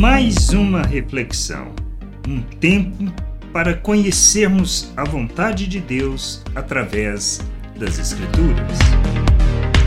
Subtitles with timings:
[0.00, 1.74] Mais uma reflexão,
[2.26, 3.04] um tempo
[3.52, 7.40] para conhecermos a vontade de Deus através
[7.78, 8.78] das Escrituras.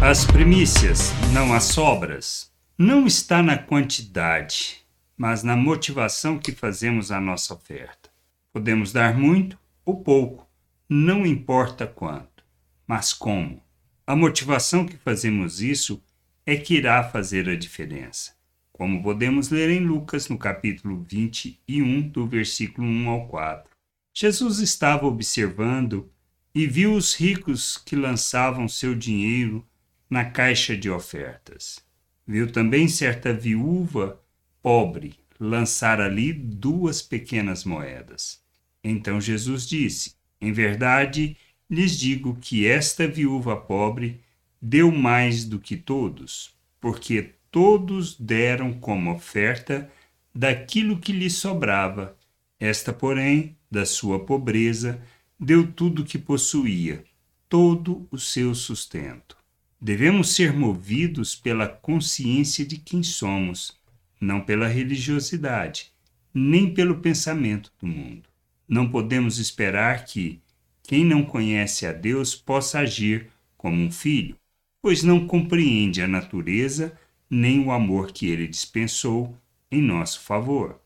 [0.00, 4.78] As primícias, não as sobras, não está na quantidade,
[5.14, 8.08] mas na motivação que fazemos a nossa oferta.
[8.50, 10.48] Podemos dar muito ou pouco,
[10.88, 12.42] não importa quanto,
[12.86, 13.62] mas como.
[14.06, 16.02] A motivação que fazemos isso
[16.46, 18.37] é que irá fazer a diferença.
[18.78, 23.68] Como podemos ler em Lucas, no capítulo 21, do versículo 1 ao 4.
[24.14, 26.08] Jesus estava observando
[26.54, 29.66] e viu os ricos que lançavam seu dinheiro
[30.08, 31.80] na caixa de ofertas.
[32.24, 34.22] Viu também certa viúva
[34.62, 38.40] pobre lançar ali duas pequenas moedas.
[38.84, 41.36] Então Jesus disse: Em verdade,
[41.68, 44.20] lhes digo que esta viúva pobre
[44.62, 49.90] deu mais do que todos, porque todos deram como oferta
[50.34, 52.16] daquilo que lhe sobrava.
[52.60, 55.00] Esta, porém, da sua pobreza,
[55.38, 57.04] deu tudo o que possuía,
[57.48, 59.36] todo o seu sustento.
[59.80, 63.78] Devemos ser movidos pela consciência de quem somos,
[64.20, 65.92] não pela religiosidade,
[66.34, 68.28] nem pelo pensamento do mundo.
[68.68, 70.40] Não podemos esperar que
[70.82, 74.36] quem não conhece a Deus possa agir como um filho,
[74.82, 76.98] pois não compreende a natureza
[77.30, 79.36] nem o amor que ele dispensou
[79.70, 80.80] em nosso favor.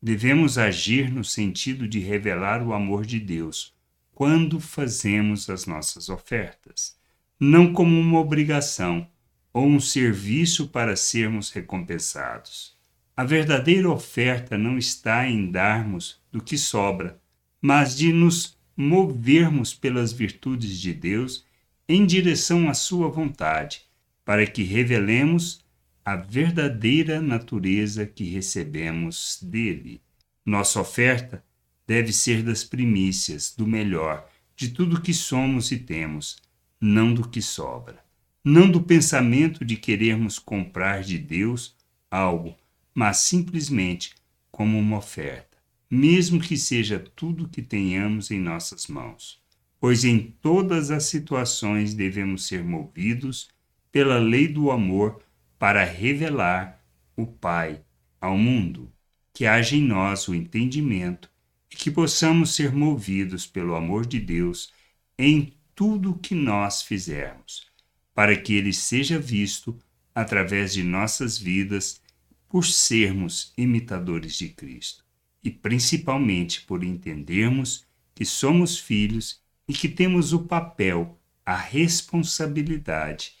[0.00, 3.74] Devemos agir no sentido de revelar o amor de Deus
[4.14, 6.96] quando fazemos as nossas ofertas,
[7.38, 9.06] não como uma obrigação
[9.52, 12.76] ou um serviço para sermos recompensados.
[13.16, 17.20] A verdadeira oferta não está em darmos do que sobra,
[17.60, 21.44] mas de nos movermos pelas virtudes de Deus
[21.88, 23.82] em direção à Sua vontade,
[24.24, 25.61] para que revelemos
[26.04, 30.00] a verdadeira natureza que recebemos dele.
[30.44, 31.44] Nossa oferta
[31.86, 36.36] deve ser das primícias, do melhor, de tudo que somos e temos,
[36.80, 38.02] não do que sobra.
[38.44, 41.76] Não do pensamento de querermos comprar de Deus
[42.10, 42.56] algo,
[42.92, 44.14] mas simplesmente
[44.50, 45.56] como uma oferta,
[45.88, 49.40] mesmo que seja tudo que tenhamos em nossas mãos.
[49.78, 53.48] Pois em todas as situações devemos ser movidos
[53.92, 55.22] pela lei do amor
[55.62, 56.84] para revelar
[57.16, 57.84] o Pai
[58.20, 58.92] ao mundo,
[59.32, 61.30] que haja em nós o entendimento
[61.70, 64.72] e que possamos ser movidos pelo amor de Deus
[65.16, 67.68] em tudo o que nós fizermos,
[68.12, 69.78] para que ele seja visto
[70.12, 72.02] através de nossas vidas
[72.48, 75.04] por sermos imitadores de Cristo
[75.44, 77.86] e principalmente por entendermos
[78.16, 83.40] que somos filhos e que temos o papel, a responsabilidade